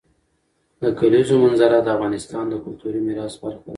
[0.81, 3.69] د کلیزو منظره د افغانستان د کلتوري میراث برخه ده.